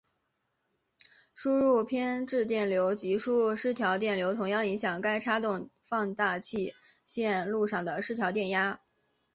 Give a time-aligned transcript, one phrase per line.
[1.35, 6.73] 输入偏置电流及输入失调电流同样影响该差动放大器
[7.05, 8.81] 线路上的失调电压。